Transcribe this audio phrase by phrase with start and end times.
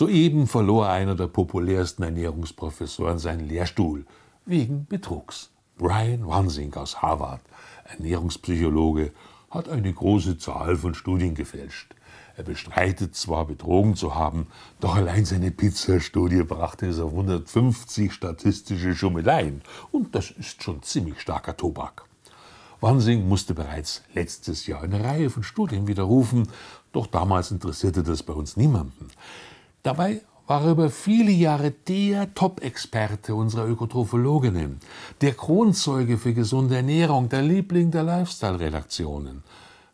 [0.00, 4.06] Soeben verlor einer der populärsten Ernährungsprofessoren seinen Lehrstuhl
[4.46, 5.50] wegen Betrugs.
[5.76, 7.42] Brian Wansink aus Harvard,
[7.84, 9.12] Ernährungspsychologe,
[9.50, 11.94] hat eine große Zahl von Studien gefälscht.
[12.38, 14.46] Er bestreitet zwar, betrogen zu haben,
[14.80, 19.60] doch allein seine Pizzastudie brachte es auf 150 statistische Schummeleien.
[19.92, 22.04] Und das ist schon ziemlich starker Tobak.
[22.80, 26.48] Wansing musste bereits letztes Jahr eine Reihe von Studien widerrufen,
[26.90, 29.10] doch damals interessierte das bei uns niemanden.
[29.82, 34.80] Dabei war er über viele Jahre der Top-Experte unserer Ökotrophologinnen,
[35.20, 39.44] der Kronzeuge für gesunde Ernährung, der Liebling der Lifestyle-Redaktionen.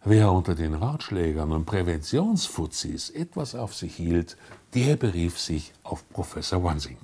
[0.05, 4.37] Wer unter den Ratschlägern und Präventionsfuzis etwas auf sich hielt,
[4.75, 6.99] der berief sich auf Professor Wansing.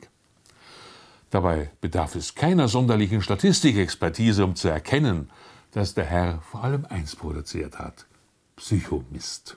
[1.31, 5.31] Dabei bedarf es keiner sonderlichen Statistikexpertise, um zu erkennen,
[5.73, 8.07] dass der Herr vor allem eins produziert hat:
[8.57, 9.57] Psychomist.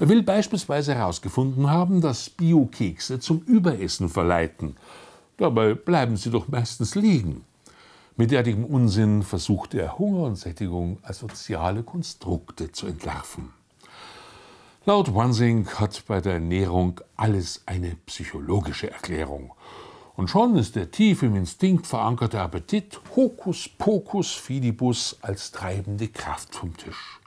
[0.00, 4.76] Er will beispielsweise herausgefunden haben, dass Biokekse zum Überessen verleiten.
[5.36, 7.44] Dabei bleiben sie doch meistens liegen.
[8.16, 13.50] Mit derartigem Unsinn versucht er, Hunger und Sättigung als soziale Konstrukte zu entlarven.
[14.84, 19.52] Laut Wansing hat bei der Ernährung alles eine psychologische Erklärung.
[20.14, 26.54] Und schon ist der tief im Instinkt verankerte Appetit Hokus Pokus Fidibus als treibende Kraft
[26.54, 27.21] vom Tisch.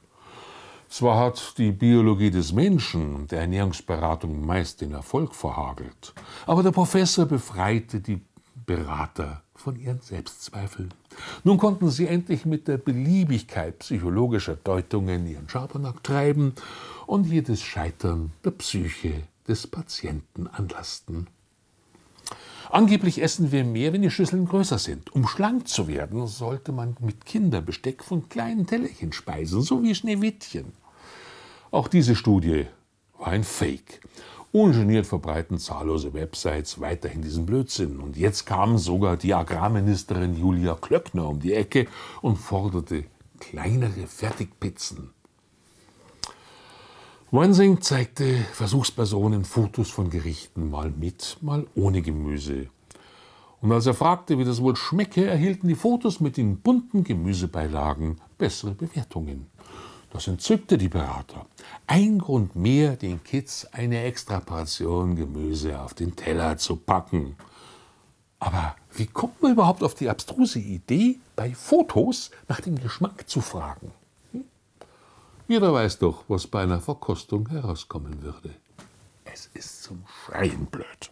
[0.89, 6.13] Zwar hat die Biologie des Menschen der Ernährungsberatung meist den Erfolg verhagelt,
[6.45, 8.21] aber der Professor befreite die
[8.65, 10.93] Berater von ihren Selbstzweifeln.
[11.43, 16.53] Nun konnten sie endlich mit der Beliebigkeit psychologischer Deutungen ihren Schabernack treiben
[17.07, 21.27] und jedes Scheitern der Psyche des Patienten anlasten.
[22.75, 25.15] Angeblich essen wir mehr, wenn die Schüsseln größer sind.
[25.15, 30.73] Um schlank zu werden, sollte man mit Kinderbesteck von kleinen Tellerchen speisen, so wie Schneewittchen.
[31.71, 32.65] Auch diese Studie
[33.17, 34.01] war ein Fake.
[34.51, 38.01] Ungeniert verbreiten zahllose Websites weiterhin diesen Blödsinn.
[38.01, 41.87] Und jetzt kam sogar die Agrarministerin Julia Klöckner um die Ecke
[42.21, 43.05] und forderte
[43.39, 45.11] kleinere Fertigpizzen.
[47.35, 52.69] Wansing zeigte Versuchspersonen Fotos von Gerichten, mal mit, mal ohne Gemüse.
[53.59, 58.21] Und als er fragte, wie das wohl schmecke, erhielten die Fotos mit den bunten Gemüsebeilagen
[58.37, 59.47] bessere Bewertungen.
[60.13, 61.45] Das entzückte die Berater.
[61.87, 67.35] Ein Grund mehr, den Kids eine extra Portion Gemüse auf den Teller zu packen.
[68.39, 73.41] Aber wie kommt man überhaupt auf die abstruse Idee, bei Fotos nach dem Geschmack zu
[73.41, 73.91] fragen?
[75.47, 78.49] Jeder weiß doch, was bei einer Verkostung herauskommen würde.
[79.25, 81.11] Es ist zum Schreien blöd.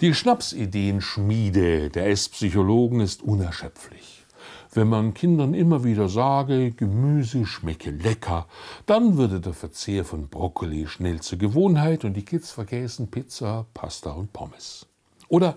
[0.00, 4.24] Die Schnapsideenschmiede der Esspsychologen ist unerschöpflich.
[4.72, 8.46] Wenn man Kindern immer wieder sage, Gemüse schmecke lecker,
[8.86, 14.12] dann würde der Verzehr von Brokkoli schnell zur Gewohnheit und die Kids vergessen Pizza, Pasta
[14.12, 14.86] und Pommes.
[15.28, 15.56] Oder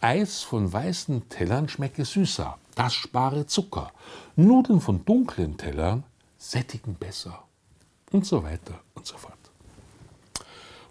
[0.00, 3.90] Eis von weißen Tellern schmecke süßer, das spare Zucker.
[4.36, 6.04] Nudeln von dunklen Tellern
[6.50, 7.44] sättigen besser.
[8.12, 9.34] Und so weiter und so fort.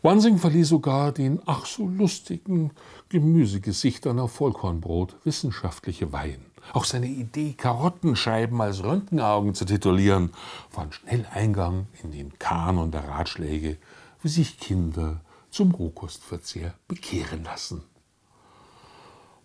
[0.02, 2.72] Wansing verlieh sogar den ach so lustigen
[3.10, 6.46] Gemüsegesichtern auf Vollkornbrot wissenschaftliche Weihen.
[6.74, 10.32] Auch seine Idee, Karottenscheiben als Röntgenaugen zu titulieren,
[10.70, 13.78] fand schnell Eingang in den Kanon der Ratschläge,
[14.22, 17.84] wie sich Kinder zum Rohkostverzehr bekehren lassen.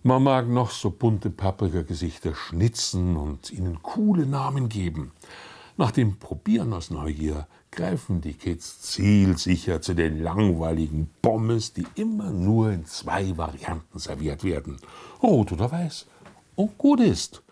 [0.02, 5.12] Man mag noch so bunte Paprikagesichter schnitzen und ihnen coole Namen geben.
[5.80, 12.28] Nach dem Probieren aus Neugier greifen die Kids zielsicher zu den langweiligen Pommes, die immer
[12.28, 14.76] nur in zwei Varianten serviert werden:
[15.22, 16.04] rot oder weiß,
[16.54, 17.42] und gut ist.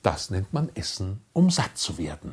[0.00, 2.32] Das nennt man Essen, um satt zu werden.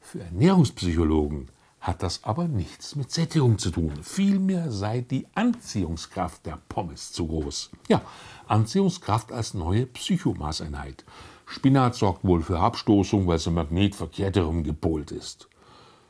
[0.00, 1.48] Für Ernährungspsychologen
[1.84, 3.92] hat das aber nichts mit Sättigung zu tun.
[4.02, 7.72] Vielmehr sei die Anziehungskraft der Pommes zu groß.
[7.88, 8.00] Ja,
[8.48, 11.04] Anziehungskraft als neue Psychomaßeinheit.
[11.44, 15.50] Spinat sorgt wohl für Abstoßung, weil sein Magnet verkehrt herum gepolt ist.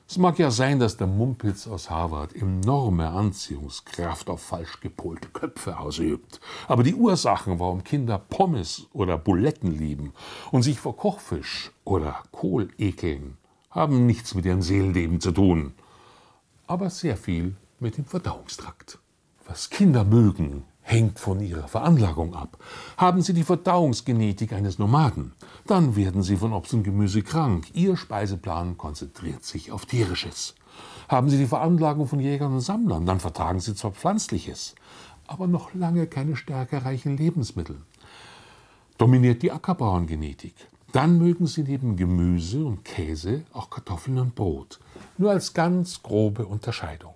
[0.09, 5.77] Es mag ja sein, dass der Mumpitz aus Harvard enorme Anziehungskraft auf falsch gepolte Köpfe
[5.77, 6.41] ausübt.
[6.69, 10.13] Aber die Ursachen, warum Kinder Pommes oder Buletten lieben
[10.53, 13.39] und sich vor Kochfisch oder Kohl ekeln,
[13.75, 15.75] haben nichts mit ihrem Seelenleben zu tun.
[16.67, 18.99] Aber sehr viel mit dem Verdauungstrakt.
[19.47, 22.59] Was Kinder mögen, hängt von ihrer Veranlagung ab.
[22.97, 25.33] Haben sie die Verdauungsgenetik eines Nomaden,
[25.67, 27.67] dann werden sie von Obst und Gemüse krank.
[27.75, 30.55] Ihr Speiseplan konzentriert sich auf tierisches.
[31.09, 34.75] Haben sie die Veranlagung von Jägern und Sammlern, dann vertragen sie zwar pflanzliches,
[35.27, 37.81] aber noch lange keine stärkereichen Lebensmittel.
[38.99, 40.55] Dominiert die Ackerbauerngenetik,
[40.95, 44.79] dann mögen sie neben Gemüse und Käse auch Kartoffeln und Brot.
[45.19, 47.15] Nur als ganz grobe Unterscheidung.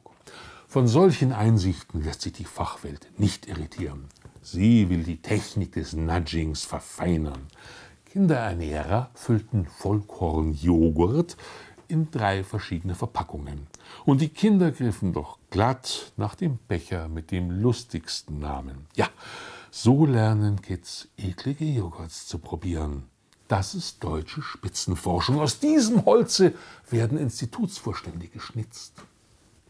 [0.66, 4.06] Von solchen Einsichten lässt sich die Fachwelt nicht irritieren.
[4.42, 7.46] Sie will die Technik des Nudgings verfeinern.
[8.06, 11.36] Kinderernährer füllten Vollkornjoghurt
[11.86, 13.68] in drei verschiedene Verpackungen.
[14.04, 18.88] Und die Kinder griffen doch glatt nach dem Becher mit dem lustigsten Namen.
[18.96, 19.08] Ja,
[19.70, 23.04] so lernen Kids eklige Joghurts zu probieren.
[23.48, 25.40] Das ist deutsche Spitzenforschung.
[25.40, 26.52] Aus diesem Holze
[26.90, 28.92] werden Institutsvorstände geschnitzt.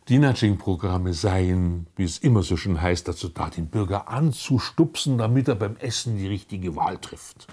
[0.09, 5.47] Die Nudging-Programme seien, wie es immer so schön heißt, dazu da, den Bürger anzustupsen, damit
[5.47, 7.47] er beim Essen die richtige Wahl trifft.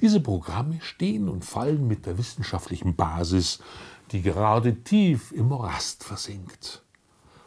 [0.00, 3.58] Diese Programme stehen und fallen mit der wissenschaftlichen Basis,
[4.12, 6.82] die gerade tief im Morast versinkt.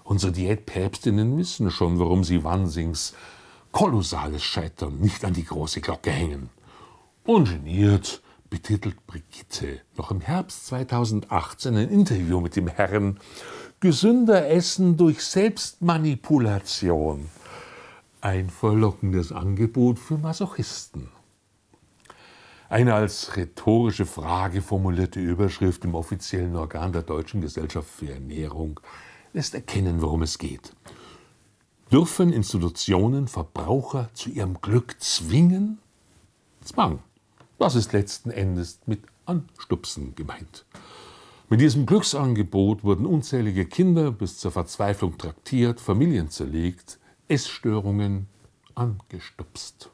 [0.04, 3.14] Unsere Diätpäpstinnen wissen schon, warum sie Wansings
[3.72, 6.50] kolossales Scheitern nicht an die große Glocke hängen.
[7.26, 13.20] Ungeniert betitelt Brigitte noch im Herbst 2018 ein Interview mit dem Herrn
[13.80, 17.30] Gesünder Essen durch Selbstmanipulation.
[18.22, 21.10] Ein verlockendes Angebot für Masochisten.
[22.70, 28.80] Eine als rhetorische Frage formulierte Überschrift im offiziellen Organ der Deutschen Gesellschaft für Ernährung
[29.34, 30.74] lässt erkennen, worum es geht.
[31.92, 35.78] Dürfen Institutionen Verbraucher zu ihrem Glück zwingen?
[36.64, 37.00] Zwang.
[37.62, 40.66] Das ist letzten Endes mit Anstupsen gemeint.
[41.48, 46.98] Mit diesem Glücksangebot wurden unzählige Kinder bis zur Verzweiflung traktiert, Familien zerlegt,
[47.28, 48.26] Essstörungen
[48.74, 49.92] angestupst.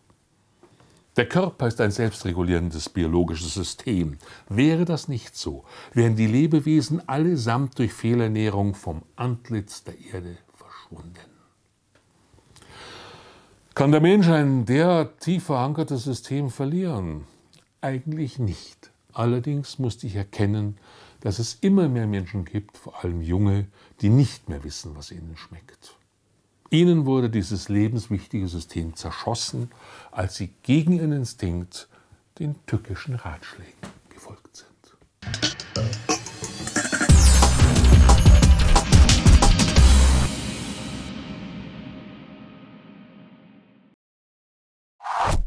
[1.17, 4.17] Der Körper ist ein selbstregulierendes biologisches System.
[4.47, 11.17] Wäre das nicht so, wären die Lebewesen allesamt durch Fehlernährung vom Antlitz der Erde verschwunden.
[13.75, 17.25] Kann der Mensch ein derart tief verankertes System verlieren?
[17.87, 18.91] Eigentlich nicht.
[19.13, 20.77] Allerdings musste ich erkennen,
[21.21, 23.67] dass es immer mehr Menschen gibt, vor allem junge,
[24.01, 25.95] die nicht mehr wissen, was ihnen schmeckt.
[26.69, 29.71] Ihnen wurde dieses lebenswichtige System zerschossen,
[30.11, 31.87] als sie gegen ihren Instinkt
[32.39, 33.71] den tückischen Ratschlägen
[34.09, 34.66] gefolgt sind.